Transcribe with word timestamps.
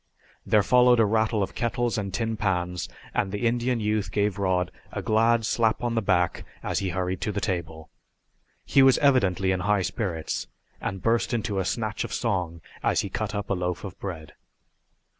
There 0.47 0.63
followed 0.63 0.99
a 0.99 1.05
rattle 1.05 1.43
of 1.43 1.53
kettles 1.53 1.95
and 1.95 2.11
tin 2.11 2.35
pans 2.35 2.89
and 3.13 3.31
the 3.31 3.45
Indian 3.45 3.79
youth 3.79 4.11
gave 4.11 4.39
Rod 4.39 4.71
a 4.91 5.03
glad 5.03 5.45
slap 5.45 5.83
on 5.83 5.93
the 5.93 6.01
back 6.01 6.43
as 6.63 6.79
he 6.79 6.89
hurried 6.89 7.21
to 7.21 7.31
the 7.31 7.39
table. 7.39 7.91
He 8.65 8.81
was 8.81 8.97
evidently 8.97 9.51
in 9.51 9.59
high 9.59 9.83
spirits, 9.83 10.47
and 10.81 11.03
burst 11.03 11.35
into 11.35 11.59
a 11.59 11.65
snatch 11.65 12.03
of 12.03 12.13
song 12.15 12.61
as 12.81 13.01
he 13.01 13.09
cut 13.11 13.35
up 13.35 13.51
a 13.51 13.53
loaf 13.53 13.83
of 13.83 13.95
bread. 13.99 14.33